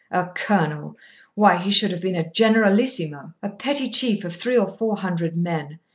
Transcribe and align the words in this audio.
A 0.09 0.29
colonel! 0.33 0.97
why, 1.35 1.57
he 1.57 1.69
should 1.69 1.91
have 1.91 2.01
been 2.01 2.15
a 2.15 2.27
generalissimo. 2.27 3.35
A 3.43 3.51
petty 3.51 3.87
chief 3.91 4.25
of 4.25 4.35
three 4.35 4.57
or 4.57 4.67
four 4.67 4.95
hundred 4.97 5.37
men! 5.37 5.77